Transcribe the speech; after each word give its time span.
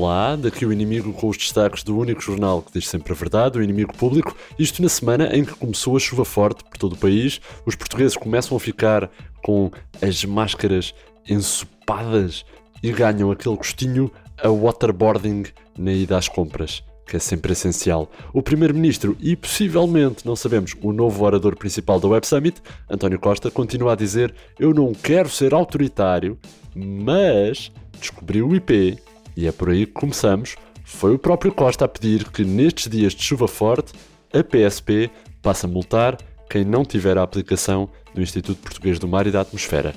Olá, 0.00 0.36
daqui 0.36 0.64
o 0.64 0.72
inimigo 0.72 1.12
com 1.12 1.28
os 1.28 1.36
destaques 1.36 1.82
do 1.82 1.98
único 1.98 2.20
jornal 2.20 2.62
que 2.62 2.72
diz 2.72 2.88
sempre 2.88 3.12
a 3.12 3.16
verdade, 3.16 3.58
o 3.58 3.62
inimigo 3.64 3.92
público. 3.92 4.32
Isto 4.56 4.80
na 4.80 4.88
semana 4.88 5.36
em 5.36 5.44
que 5.44 5.52
começou 5.56 5.96
a 5.96 5.98
chuva 5.98 6.24
forte 6.24 6.62
por 6.62 6.78
todo 6.78 6.92
o 6.92 6.96
país, 6.96 7.40
os 7.66 7.74
portugueses 7.74 8.16
começam 8.16 8.56
a 8.56 8.60
ficar 8.60 9.10
com 9.42 9.72
as 10.00 10.24
máscaras 10.24 10.94
ensopadas 11.28 12.44
e 12.80 12.92
ganham 12.92 13.32
aquele 13.32 13.56
gostinho 13.56 14.08
a 14.40 14.48
waterboarding 14.48 15.46
na 15.76 15.90
ida 15.90 16.16
às 16.16 16.28
compras, 16.28 16.84
que 17.04 17.16
é 17.16 17.18
sempre 17.18 17.50
essencial. 17.50 18.08
O 18.32 18.40
primeiro-ministro 18.40 19.16
e 19.18 19.34
possivelmente, 19.34 20.24
não 20.24 20.36
sabemos, 20.36 20.76
o 20.80 20.92
novo 20.92 21.24
orador 21.24 21.56
principal 21.56 21.98
da 21.98 22.06
Web 22.06 22.24
Summit, 22.24 22.62
António 22.88 23.18
Costa, 23.18 23.50
continua 23.50 23.94
a 23.94 23.96
dizer: 23.96 24.32
"Eu 24.60 24.72
não 24.72 24.92
quero 24.92 25.28
ser 25.28 25.52
autoritário, 25.52 26.38
mas 26.72 27.72
descobriu 28.00 28.46
o 28.46 28.54
IP 28.54 28.96
e 29.38 29.46
é 29.46 29.52
por 29.52 29.70
aí 29.70 29.86
que 29.86 29.92
começamos. 29.92 30.56
Foi 30.84 31.14
o 31.14 31.18
próprio 31.18 31.52
Costa 31.52 31.84
a 31.84 31.88
pedir 31.88 32.28
que 32.28 32.44
nestes 32.44 32.90
dias 32.90 33.14
de 33.14 33.22
chuva 33.22 33.46
forte 33.46 33.92
a 34.34 34.42
PSP 34.42 35.08
passe 35.40 35.64
a 35.64 35.68
multar 35.68 36.18
quem 36.50 36.64
não 36.64 36.84
tiver 36.84 37.16
a 37.16 37.22
aplicação 37.22 37.88
do 38.12 38.20
Instituto 38.20 38.60
Português 38.60 38.98
do 38.98 39.06
Mar 39.06 39.28
e 39.28 39.30
da 39.30 39.42
Atmosfera. 39.42 39.94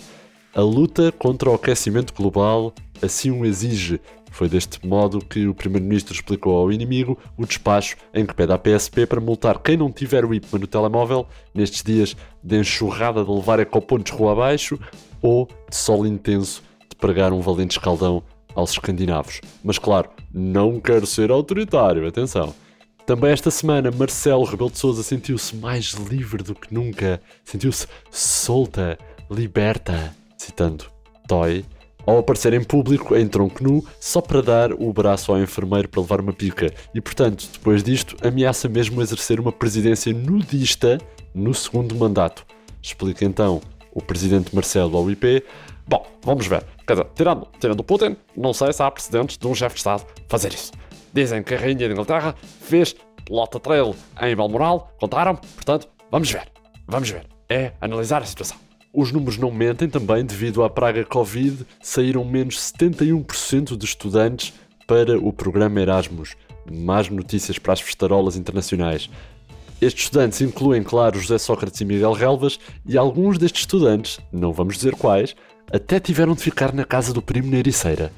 A 0.54 0.62
luta 0.62 1.12
contra 1.12 1.50
o 1.50 1.56
aquecimento 1.56 2.14
global 2.14 2.72
assim 3.02 3.32
o 3.32 3.44
exige. 3.44 4.00
Foi 4.30 4.48
deste 4.48 4.86
modo 4.86 5.26
que 5.26 5.48
o 5.48 5.56
Primeiro-Ministro 5.56 6.14
explicou 6.14 6.56
ao 6.56 6.72
inimigo 6.72 7.18
o 7.36 7.44
despacho 7.44 7.98
em 8.14 8.28
que 8.28 8.36
pede 8.36 8.54
à 8.54 8.60
PSP 8.60 9.08
para 9.08 9.20
multar 9.20 9.58
quem 9.58 9.76
não 9.76 9.92
tiver 9.92 10.24
o 10.24 10.36
IPMA 10.36 10.60
no 10.60 10.68
telemóvel 10.68 11.26
nestes 11.52 11.82
dias 11.82 12.16
de 12.44 12.60
enxurrada 12.60 13.26
de 13.26 13.32
levar 13.32 13.60
ecopontos 13.60 14.12
rua 14.12 14.34
abaixo 14.34 14.80
ou 15.20 15.48
de 15.68 15.76
sol 15.76 16.06
intenso 16.06 16.62
de 16.88 16.96
pregar 16.96 17.34
um 17.34 17.42
valente 17.42 17.80
escaldão 17.80 18.22
aos 18.56 18.72
escandinavos. 18.72 19.42
Mas 19.64 19.78
claro, 19.78 20.10
não 20.34 20.80
quero 20.80 21.06
ser 21.06 21.32
autoritário, 21.32 22.08
atenção. 22.08 22.54
Também 23.06 23.32
esta 23.32 23.52
semana, 23.52 23.92
Marcelo 23.92 24.44
Rebelo 24.44 24.72
de 24.72 24.78
Sousa 24.78 25.04
sentiu-se 25.04 25.56
mais 25.56 25.92
livre 25.94 26.44
do 26.44 26.56
que 26.56 26.74
nunca. 26.74 27.22
Sentiu-se 27.44 27.88
solta, 28.10 28.98
liberta, 29.30 30.16
citando 30.38 30.86
Toy, 31.28 31.66
ao 32.06 32.18
aparecer 32.18 32.54
em 32.54 32.64
público 32.64 33.16
em 33.16 33.28
tronco 33.28 33.64
nu, 33.64 33.86
só 34.00 34.22
para 34.22 34.42
dar 34.42 34.74
o 34.74 34.92
braço 34.94 35.32
ao 35.32 35.40
enfermeiro 35.40 35.90
para 35.90 36.02
levar 36.02 36.22
uma 36.22 36.34
pica. 36.34 36.74
E 36.94 37.02
portanto, 37.02 37.48
depois 37.52 37.84
disto, 37.84 38.16
ameaça 38.26 38.68
mesmo 38.68 39.02
exercer 39.02 39.40
uma 39.40 39.52
presidência 39.52 40.14
nudista 40.14 40.98
no 41.34 41.54
segundo 41.54 41.96
mandato. 41.96 42.46
Explica 42.82 43.26
então 43.26 43.62
o 43.92 44.02
presidente 44.02 44.54
Marcelo 44.54 44.98
ao 44.98 45.10
IP. 45.10 45.44
Bom, 45.88 46.06
vamos 46.24 46.48
ver. 46.48 46.64
Quer 46.92 46.96
dizer, 46.96 47.08
tirando, 47.16 47.48
tirando 47.58 47.84
Putin, 47.86 48.18
não 48.36 48.52
sei 48.52 48.74
se 48.74 48.84
há 48.84 48.92
precedentes 48.92 49.38
de 49.38 49.48
um 49.48 49.56
chefe 49.56 49.76
de 49.76 49.80
Estado 49.80 50.06
fazer 50.28 50.54
isso. 50.54 50.74
Dizem 51.14 51.42
que 51.42 51.56
a 51.56 51.58
Rainha 51.58 51.88
de 51.88 51.94
Inglaterra 51.94 52.36
fez 52.60 52.94
Lota 53.30 53.62
Trail 53.62 53.96
em 54.22 54.36
Balmoral, 54.36 54.92
contaram, 55.00 55.38
portanto, 55.38 55.88
vamos 56.12 56.30
ver. 56.30 56.52
Vamos 56.86 57.10
ver. 57.10 57.26
É 57.48 57.72
analisar 57.80 58.22
a 58.22 58.26
situação. 58.26 58.58
Os 58.94 59.10
números 59.10 59.38
não 59.38 59.52
mentem 59.52 59.88
também, 59.88 60.26
devido 60.26 60.66
à 60.66 60.70
praga 60.70 61.06
Covid, 61.06 61.66
saíram 61.82 62.26
menos 62.26 62.58
71% 62.58 63.78
de 63.78 63.86
estudantes 63.86 64.54
para 64.86 65.18
o 65.18 65.32
programa 65.32 65.80
Erasmus. 65.80 66.36
Más 66.70 67.08
notícias 67.08 67.58
para 67.58 67.72
as 67.72 67.80
festarolas 67.80 68.36
internacionais. 68.36 69.10
Estes 69.80 70.04
estudantes 70.04 70.42
incluem, 70.42 70.84
claro, 70.84 71.18
José 71.18 71.38
Sócrates 71.38 71.80
e 71.80 71.86
Miguel 71.86 72.12
Relvas, 72.12 72.60
e 72.86 72.98
alguns 72.98 73.38
destes 73.38 73.62
estudantes, 73.62 74.20
não 74.30 74.52
vamos 74.52 74.76
dizer 74.76 74.94
quais, 74.96 75.36
até 75.74 76.00
tiveram 76.00 76.34
de 76.34 76.42
ficar 76.42 76.74
na 76.74 76.84
casa 76.84 77.14
do 77.14 77.22
primo 77.22 77.50
na 77.50 77.58
Ericeira. 77.58 78.12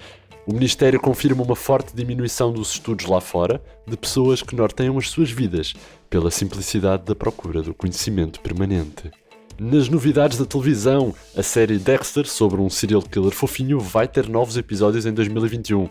O 0.46 0.54
Ministério 0.54 1.00
confirma 1.00 1.44
uma 1.44 1.56
forte 1.56 1.96
diminuição 1.96 2.52
dos 2.52 2.72
estudos 2.72 3.06
lá 3.06 3.22
fora 3.22 3.64
de 3.88 3.96
pessoas 3.96 4.42
que 4.42 4.56
norteiam 4.56 4.98
as 4.98 5.10
suas 5.10 5.32
vidas 5.32 5.74
pela 6.10 6.30
simplicidade 6.30 7.04
da 7.04 7.16
procura 7.16 7.62
do 7.62 7.74
conhecimento 7.74 8.42
permanente. 8.42 9.10
Nas 9.58 9.88
novidades 9.88 10.38
da 10.38 10.46
televisão, 10.46 11.14
a 11.38 11.44
série 11.44 11.78
Dexter, 11.78 12.28
sobre 12.28 12.60
um 12.60 12.70
serial 12.70 13.04
killer 13.04 13.32
fofinho, 13.32 13.80
vai 13.80 14.08
ter 14.08 14.28
novos 14.28 14.58
episódios 14.58 15.06
em 15.06 15.14
2021. 15.14 15.88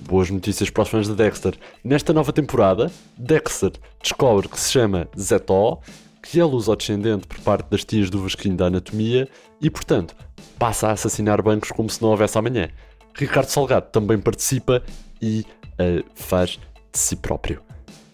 Boas 0.00 0.30
notícias 0.30 0.68
para 0.68 0.82
os 0.82 0.88
fãs 0.88 1.08
de 1.08 1.14
Dexter. 1.14 1.54
Nesta 1.82 2.12
nova 2.12 2.32
temporada, 2.32 2.92
Dexter 3.16 3.72
descobre 4.00 4.48
que 4.48 4.60
se 4.60 4.70
chama 4.70 5.08
Zetó, 5.18 5.80
que 6.22 6.38
é 6.38 6.44
luso-descendente 6.44 7.26
por 7.26 7.38
parte 7.40 7.70
das 7.70 7.84
tias 7.84 8.10
do 8.10 8.20
Vasquinho 8.20 8.56
da 8.56 8.66
Anatomia 8.66 9.28
e, 9.60 9.70
portanto, 9.70 10.14
passa 10.58 10.88
a 10.88 10.92
assassinar 10.92 11.42
bancos 11.42 11.70
como 11.70 11.88
se 11.88 12.00
não 12.02 12.10
houvesse 12.10 12.38
amanhã. 12.38 12.68
Ricardo 13.14 13.48
Salgado 13.48 13.86
também 13.90 14.18
participa 14.18 14.82
e 15.20 15.46
uh, 15.80 16.04
faz 16.14 16.58
de 16.92 16.98
si 16.98 17.16
próprio. 17.16 17.62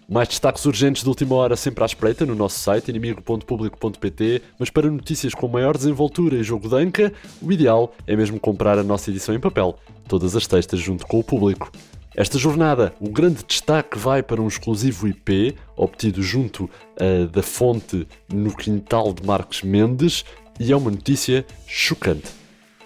Mais 0.08 0.28
destaques 0.28 0.64
urgentes 0.66 1.02
de 1.02 1.08
última 1.08 1.34
hora 1.36 1.56
sempre 1.56 1.82
à 1.82 1.86
espreita 1.86 2.26
no 2.26 2.34
nosso 2.34 2.58
site 2.58 2.88
inimigo.público.pt, 2.88 4.42
mas 4.58 4.69
para 4.69 4.91
notícias 4.91 5.32
com 5.32 5.48
maior 5.48 5.76
desenvoltura 5.76 6.36
e 6.36 6.42
jogo 6.42 6.69
de 6.69 6.75
anca, 6.76 7.12
o 7.41 7.50
ideal 7.50 7.94
é 8.06 8.14
mesmo 8.14 8.38
comprar 8.38 8.78
a 8.78 8.82
nossa 8.82 9.10
edição 9.10 9.34
em 9.34 9.41
papel, 9.41 9.78
todas 10.06 10.36
as 10.36 10.47
textas 10.47 10.81
junto 10.81 11.06
com 11.06 11.19
o 11.19 11.25
público. 11.25 11.70
Esta 12.14 12.38
jornada, 12.38 12.92
o 13.00 13.08
grande 13.08 13.42
destaque 13.42 13.98
vai 13.98 14.22
para 14.22 14.42
um 14.42 14.47
exclusivo 14.47 15.08
IP 15.08 15.56
obtido 15.75 16.22
junto 16.22 16.64
uh, 16.64 17.26
da 17.28 17.42
fonte 17.42 18.06
no 18.31 18.54
quintal 18.54 19.14
de 19.14 19.26
Marcos 19.26 19.62
Mendes 19.62 20.26
e 20.62 20.71
é 20.71 20.77
uma 20.77 20.93
notícia 20.93 21.45
chocante. 21.67 22.31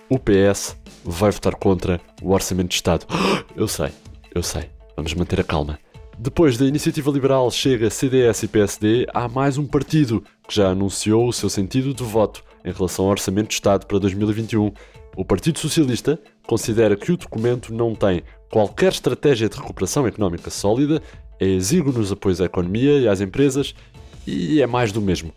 O 0.08 0.18
PS 0.18 0.76
vai 1.04 1.30
votar 1.30 1.54
contra 1.56 2.00
o 2.22 2.32
Orçamento 2.32 2.70
de 2.70 2.76
Estado. 2.76 3.06
Eu 3.54 3.68
sei, 3.68 3.90
eu 4.34 4.42
sei. 4.42 4.70
Vamos 4.96 5.12
manter 5.14 5.40
a 5.40 5.44
calma. 5.44 5.78
Depois 6.18 6.56
da 6.56 6.66
Iniciativa 6.66 7.10
Liberal 7.10 7.50
chega 7.50 7.90
CDS 7.90 8.42
e 8.42 8.48
PSD, 8.48 9.06
há 9.12 9.28
mais 9.28 9.58
um 9.58 9.66
partido 9.66 10.24
que 10.48 10.54
já 10.54 10.68
anunciou 10.68 11.28
o 11.28 11.32
seu 11.32 11.50
sentido 11.50 11.92
de 11.92 12.02
voto 12.02 12.42
em 12.64 12.72
relação 12.72 13.04
ao 13.04 13.10
Orçamento 13.10 13.48
de 13.48 13.54
Estado 13.54 13.86
para 13.86 13.98
2021. 13.98 14.72
O 15.14 15.24
Partido 15.24 15.58
Socialista 15.58 16.18
considera 16.46 16.96
que 16.96 17.12
o 17.12 17.16
documento 17.16 17.74
não 17.74 17.94
tem 17.94 18.22
qualquer 18.50 18.92
estratégia 18.92 19.48
de 19.48 19.56
recuperação 19.56 20.06
económica 20.06 20.50
sólida, 20.50 21.02
é 21.38 21.46
exíguo 21.46 21.92
nos 21.92 22.10
apoios 22.10 22.40
à 22.40 22.46
economia 22.46 22.98
e 22.98 23.08
às 23.08 23.20
empresas 23.20 23.74
e 24.26 24.62
é 24.62 24.66
mais 24.66 24.92
do 24.92 25.00
mesmo. 25.02 25.32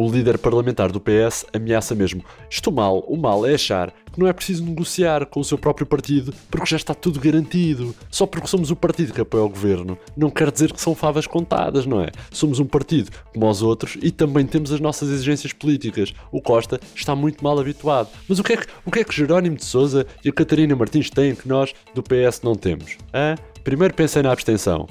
O 0.00 0.10
líder 0.10 0.38
parlamentar 0.38 0.90
do 0.90 0.98
PS 0.98 1.44
ameaça 1.52 1.94
mesmo: 1.94 2.24
Estou 2.48 2.72
mal, 2.72 3.00
o 3.00 3.18
mal 3.18 3.44
é 3.44 3.52
achar 3.52 3.92
que 4.10 4.18
não 4.18 4.26
é 4.26 4.32
preciso 4.32 4.64
negociar 4.64 5.26
com 5.26 5.40
o 5.40 5.44
seu 5.44 5.58
próprio 5.58 5.86
partido 5.86 6.32
porque 6.50 6.70
já 6.70 6.78
está 6.78 6.94
tudo 6.94 7.20
garantido. 7.20 7.94
Só 8.10 8.24
porque 8.24 8.46
somos 8.46 8.70
o 8.70 8.76
partido 8.76 9.12
que 9.12 9.20
apoia 9.20 9.44
o 9.44 9.48
governo 9.50 9.98
não 10.16 10.30
quer 10.30 10.50
dizer 10.50 10.72
que 10.72 10.80
são 10.80 10.94
favas 10.94 11.26
contadas, 11.26 11.84
não 11.84 12.00
é? 12.00 12.08
Somos 12.30 12.58
um 12.58 12.64
partido 12.64 13.10
como 13.34 13.46
os 13.46 13.60
outros 13.60 13.98
e 14.00 14.10
também 14.10 14.46
temos 14.46 14.72
as 14.72 14.80
nossas 14.80 15.10
exigências 15.10 15.52
políticas. 15.52 16.14
O 16.32 16.40
Costa 16.40 16.80
está 16.94 17.14
muito 17.14 17.44
mal 17.44 17.60
habituado. 17.60 18.08
Mas 18.26 18.38
o 18.38 18.42
que 18.42 18.54
é 18.54 18.56
que, 18.56 18.66
o 18.86 18.90
que, 18.90 19.00
é 19.00 19.04
que 19.04 19.14
Jerónimo 19.14 19.56
de 19.56 19.66
Souza 19.66 20.06
e 20.24 20.30
a 20.30 20.32
Catarina 20.32 20.74
Martins 20.74 21.10
têm 21.10 21.34
que 21.34 21.46
nós 21.46 21.74
do 21.94 22.02
PS 22.02 22.40
não 22.42 22.54
temos? 22.54 22.96
Hã? 23.12 23.34
Primeiro 23.62 23.92
pensei 23.92 24.22
na 24.22 24.32
abstenção. 24.32 24.86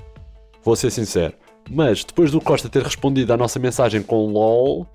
Vou 0.63 0.75
ser 0.75 0.91
sincero. 0.91 1.33
Mas 1.69 2.03
depois 2.03 2.31
do 2.31 2.39
Costa 2.41 2.69
ter 2.69 2.83
respondido 2.83 3.33
à 3.33 3.37
nossa 3.37 3.59
mensagem 3.59 4.01
com 4.01 4.31
LOL, 4.31 4.87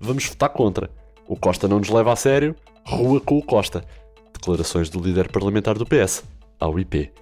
vamos 0.00 0.26
votar 0.26 0.50
contra. 0.50 0.90
O 1.26 1.36
Costa 1.36 1.66
não 1.66 1.78
nos 1.78 1.88
leva 1.88 2.12
a 2.12 2.16
sério, 2.16 2.54
rua 2.84 3.20
com 3.20 3.38
o 3.38 3.42
Costa. 3.42 3.84
Declarações 4.32 4.90
do 4.90 5.00
líder 5.00 5.30
parlamentar 5.30 5.78
do 5.78 5.86
PS, 5.86 6.24
ao 6.58 6.78
IP. 6.78 7.12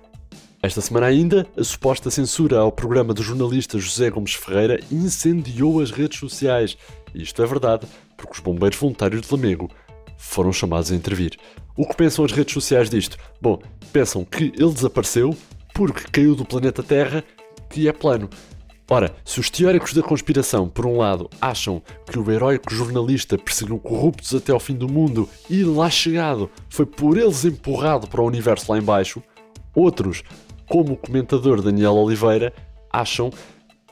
Esta 0.62 0.83
semana 0.83 1.06
ainda, 1.06 1.47
a 1.56 1.65
suposta 1.65 2.10
censura 2.10 2.59
ao 2.59 2.71
programa 2.71 3.15
do 3.15 3.22
jornalista 3.22 3.78
José 3.78 4.10
Gomes 4.10 4.34
Ferreira 4.34 4.78
incendiou 4.93 5.81
as 5.81 5.91
redes 5.91 6.19
sociais. 6.19 6.77
E 7.15 7.22
isto 7.22 7.43
é 7.43 7.47
verdade, 7.47 7.87
porque 8.15 8.34
os 8.34 8.41
bombeiros 8.41 8.78
voluntários 8.78 9.22
de 9.22 9.34
Lamego 9.34 9.71
foram 10.19 10.53
chamados 10.53 10.92
a 10.92 10.95
intervir. 10.95 11.39
O 11.75 11.86
que 11.86 11.97
pensam 11.97 12.27
as 12.27 12.33
redes 12.33 12.53
sociais 12.53 12.91
disto? 12.91 13.16
Bom, 13.41 13.59
pensam 13.91 14.22
que 14.22 14.53
ele 14.54 14.72
desapareceu 14.72 15.34
porque 15.75 16.04
caiu 16.13 16.34
do 16.34 16.45
planeta 16.45 16.83
Terra, 16.83 17.25
que 17.71 17.89
é 17.89 17.92
plano. 17.92 18.28
Ora, 18.92 19.15
se 19.25 19.39
os 19.39 19.48
teóricos 19.48 19.92
da 19.92 20.03
conspiração, 20.03 20.69
por 20.69 20.84
um 20.84 20.98
lado, 20.98 21.31
acham 21.41 21.81
que 22.10 22.19
o 22.19 22.28
heróico 22.28 22.75
jornalista 22.75 23.39
perseguiu 23.39 23.78
corruptos 23.78 24.34
até 24.34 24.51
ao 24.51 24.59
fim 24.59 24.75
do 24.75 24.89
mundo 24.89 25.28
e, 25.48 25.63
lá 25.63 25.89
chegado, 25.89 26.51
foi 26.69 26.84
por 26.84 27.16
eles 27.16 27.45
empurrado 27.45 28.09
para 28.09 28.21
o 28.21 28.27
universo 28.27 28.72
lá 28.72 28.77
embaixo, 28.77 29.22
outros, 29.72 30.25
como 30.69 30.95
o 30.95 30.97
comentador 30.97 31.63
Daniel 31.63 31.95
Oliveira, 31.95 32.53
acham 32.92 33.31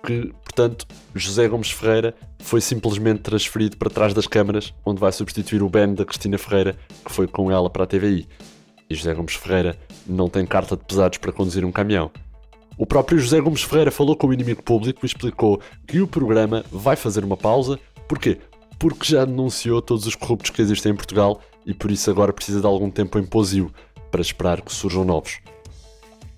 que, 0.05 0.33
portanto, 0.43 0.85
José 1.15 1.47
Gomes 1.47 1.71
Ferreira 1.71 2.13
foi 2.41 2.61
simplesmente 2.61 3.21
transferido 3.21 3.77
para 3.77 3.89
trás 3.89 4.13
das 4.13 4.27
câmaras, 4.27 4.75
onde 4.85 5.01
vai 5.01 5.13
substituir 5.13 5.63
o 5.63 5.69
Ben 5.69 5.95
da 5.95 6.05
Cristina 6.05 6.39
Ferreira, 6.39 6.77
que 7.05 7.13
foi 7.13 7.29
com 7.29 7.53
ela 7.53 7.71
para 7.71 7.85
a 7.85 7.87
TVI. 7.87 8.27
E 8.91 8.97
José 8.97 9.15
Gomes 9.15 9.35
Ferreira 9.35 9.79
não 10.05 10.29
tem 10.29 10.45
carta 10.45 10.77
de 10.77 10.85
pesados 10.85 11.19
para 11.19 11.31
conduzir 11.31 11.65
um 11.65 11.71
caminhão. 11.71 12.11
O 12.79 12.87
próprio 12.87 13.19
José 13.19 13.41
Gomes 13.41 13.63
Ferreira 13.63 13.91
falou 13.91 14.15
com 14.15 14.29
o 14.29 14.33
inimigo 14.33 14.63
público 14.63 15.01
e 15.03 15.07
explicou 15.07 15.61
que 15.85 16.01
o 16.01 16.07
programa 16.07 16.65
vai 16.71 16.95
fazer 16.95 17.25
uma 17.25 17.37
pausa. 17.37 17.77
Porquê? 18.07 18.39
Porque 18.79 19.05
já 19.05 19.25
denunciou 19.25 19.83
todos 19.83 20.07
os 20.07 20.15
corruptos 20.15 20.53
que 20.53 20.63
existem 20.63 20.93
em 20.93 20.95
Portugal 20.95 21.41
e 21.67 21.75
por 21.75 21.91
isso 21.91 22.09
agora 22.09 22.33
precisa 22.33 22.61
de 22.61 22.67
algum 22.67 22.89
tempo 22.89 23.19
em 23.19 23.27
posio 23.27 23.73
para 24.13 24.21
esperar 24.21 24.61
que 24.61 24.73
surjam 24.73 25.05
novos. 25.05 25.41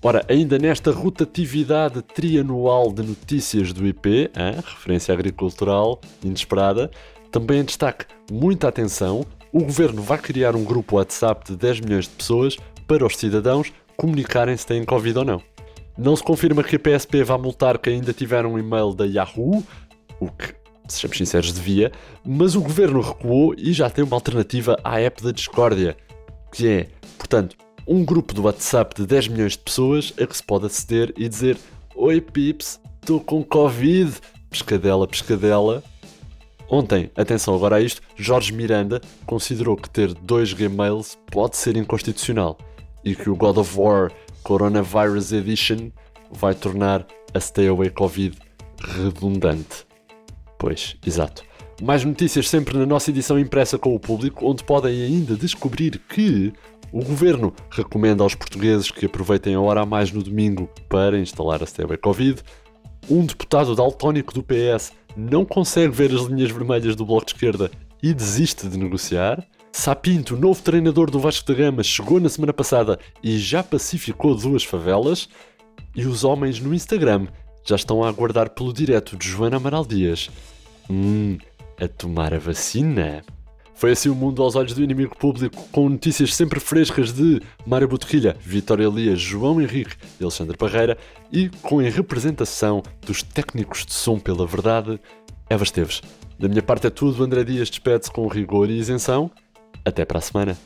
Ora, 0.01 0.25
ainda 0.27 0.57
nesta 0.57 0.91
rotatividade 0.91 2.01
trianual 2.01 2.91
de 2.91 3.03
notícias 3.03 3.71
do 3.71 3.85
IP, 3.85 4.31
hein, 4.35 4.55
referência 4.65 5.13
agricultural 5.13 6.01
inesperada, 6.23 6.89
também 7.31 7.59
em 7.59 7.63
destaque, 7.63 8.05
muita 8.31 8.67
atenção, 8.67 9.23
o 9.53 9.63
governo 9.63 10.01
vai 10.01 10.17
criar 10.17 10.55
um 10.55 10.63
grupo 10.63 10.95
WhatsApp 10.95 11.45
de 11.45 11.55
10 11.55 11.81
milhões 11.81 12.05
de 12.05 12.15
pessoas 12.15 12.57
para 12.87 13.05
os 13.05 13.15
cidadãos 13.15 13.71
comunicarem 13.95 14.57
se 14.57 14.65
têm 14.65 14.83
Covid 14.83 15.19
ou 15.19 15.25
não. 15.25 15.50
Não 15.97 16.15
se 16.15 16.23
confirma 16.23 16.63
que 16.63 16.75
a 16.75 16.79
PSP 16.79 17.23
vá 17.23 17.37
multar 17.37 17.77
quem 17.77 17.95
ainda 17.95 18.13
tiver 18.13 18.45
um 18.45 18.57
e-mail 18.57 18.93
da 18.93 19.05
Yahoo, 19.05 19.63
o 20.19 20.31
que, 20.31 20.53
sejamos 20.87 21.17
sinceros, 21.17 21.53
devia, 21.53 21.91
mas 22.25 22.55
o 22.55 22.61
governo 22.61 23.01
recuou 23.01 23.53
e 23.57 23.73
já 23.73 23.89
tem 23.89 24.03
uma 24.03 24.15
alternativa 24.15 24.77
à 24.83 24.99
app 24.99 25.21
da 25.21 25.31
Discordia, 25.31 25.97
que 26.51 26.67
é, 26.67 26.87
portanto, 27.17 27.55
um 27.87 28.05
grupo 28.05 28.33
do 28.33 28.43
WhatsApp 28.43 28.95
de 28.95 29.05
10 29.05 29.27
milhões 29.29 29.53
de 29.53 29.59
pessoas 29.59 30.13
a 30.21 30.25
que 30.25 30.37
se 30.37 30.43
pode 30.43 30.65
aceder 30.65 31.13
e 31.17 31.27
dizer 31.27 31.57
Oi 31.95 32.21
pips, 32.21 32.79
estou 33.01 33.19
com 33.19 33.43
Covid, 33.43 34.13
pescadela, 34.49 35.07
pescadela. 35.07 35.83
Ontem, 36.69 37.11
atenção 37.15 37.53
agora 37.53 37.75
a 37.75 37.81
isto, 37.81 38.01
Jorge 38.15 38.53
Miranda 38.53 39.01
considerou 39.25 39.75
que 39.75 39.89
ter 39.89 40.13
dois 40.13 40.53
Gmails 40.53 41.17
pode 41.29 41.57
ser 41.57 41.75
inconstitucional 41.75 42.57
e 43.03 43.13
que 43.13 43.29
o 43.29 43.35
God 43.35 43.57
of 43.57 43.77
War 43.77 44.11
Coronavirus 44.43 45.31
Edition 45.33 45.91
vai 46.31 46.53
tornar 46.53 47.05
a 47.33 47.39
Stay 47.39 47.67
Away 47.67 47.89
Covid 47.89 48.37
redundante. 48.79 49.85
Pois, 50.57 50.95
exato. 51.05 51.43
Mais 51.81 52.05
notícias 52.05 52.47
sempre 52.47 52.77
na 52.77 52.85
nossa 52.85 53.09
edição 53.09 53.39
impressa 53.39 53.77
com 53.77 53.95
o 53.95 53.99
público, 53.99 54.45
onde 54.45 54.63
podem 54.63 55.01
ainda 55.01 55.35
descobrir 55.35 55.99
que 56.09 56.53
o 56.91 57.03
governo 57.03 57.53
recomenda 57.69 58.21
aos 58.21 58.35
portugueses 58.35 58.91
que 58.91 59.05
aproveitem 59.05 59.55
a 59.55 59.61
hora 59.61 59.81
a 59.81 59.85
mais 59.85 60.11
no 60.11 60.21
domingo 60.21 60.69
para 60.89 61.17
instalar 61.17 61.63
a 61.63 61.65
Stay 61.65 61.85
Covid. 61.97 62.41
Um 63.09 63.25
deputado 63.25 63.75
daltónico 63.75 64.33
do 64.33 64.43
PS 64.43 64.91
não 65.15 65.43
consegue 65.43 65.93
ver 65.93 66.11
as 66.11 66.23
linhas 66.23 66.51
vermelhas 66.51 66.95
do 66.95 67.05
Bloco 67.05 67.25
de 67.25 67.33
Esquerda 67.33 67.71
e 68.03 68.13
desiste 68.13 68.67
de 68.67 68.77
negociar. 68.77 69.43
Sapinto, 69.71 70.35
novo 70.35 70.61
treinador 70.61 71.09
do 71.09 71.19
Vasco 71.19 71.47
da 71.47 71.53
Gama, 71.53 71.81
chegou 71.81 72.19
na 72.19 72.29
semana 72.29 72.53
passada 72.53 72.99
e 73.23 73.37
já 73.37 73.63
pacificou 73.63 74.35
duas 74.35 74.63
favelas. 74.63 75.29
E 75.95 76.05
os 76.05 76.23
homens 76.23 76.59
no 76.59 76.73
Instagram 76.73 77.27
já 77.65 77.75
estão 77.75 78.03
a 78.03 78.09
aguardar 78.09 78.49
pelo 78.49 78.73
direto 78.73 79.15
de 79.15 79.27
Joana 79.27 79.57
Amaral 79.57 79.85
Dias. 79.85 80.29
Hum, 80.89 81.37
a 81.79 81.87
tomar 81.87 82.33
a 82.33 82.39
vacina. 82.39 83.23
Foi 83.73 83.91
assim 83.91 84.09
o 84.09 84.15
mundo 84.15 84.43
aos 84.43 84.55
olhos 84.55 84.73
do 84.73 84.83
inimigo 84.83 85.17
público, 85.17 85.67
com 85.71 85.89
notícias 85.89 86.35
sempre 86.35 86.59
frescas 86.59 87.11
de 87.11 87.41
Mário 87.65 87.87
Botorrilha, 87.87 88.37
Vitória 88.39 88.85
Elias, 88.85 89.19
João 89.19 89.59
Henrique 89.59 89.95
e 90.19 90.23
Alexandre 90.23 90.55
Parreira 90.55 90.97
e 91.31 91.49
com 91.63 91.79
a 91.79 91.89
representação 91.89 92.83
dos 93.03 93.23
técnicos 93.23 93.85
de 93.85 93.93
som 93.93 94.19
pela 94.19 94.45
verdade, 94.45 94.99
Eva 95.49 95.63
Esteves. 95.63 96.01
Da 96.37 96.47
minha 96.47 96.61
parte 96.61 96.85
é 96.85 96.89
tudo, 96.91 97.23
André 97.23 97.43
Dias 97.43 97.69
despede-se 97.69 98.11
com 98.11 98.27
rigor 98.27 98.69
e 98.69 98.77
isenção. 98.77 99.31
Até 99.83 100.05
para 100.05 100.19
a 100.19 100.21
semana. 100.21 100.57